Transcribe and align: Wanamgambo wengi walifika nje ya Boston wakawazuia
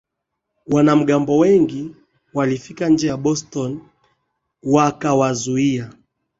Wanamgambo 0.67 1.37
wengi 1.37 1.95
walifika 2.33 2.89
nje 2.89 3.07
ya 3.07 3.17
Boston 3.17 3.79
wakawazuia 4.63 5.89